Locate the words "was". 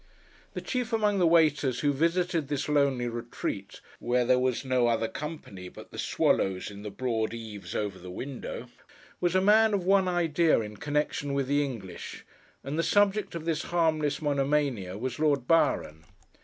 4.39-4.65, 9.19-9.35, 14.97-15.19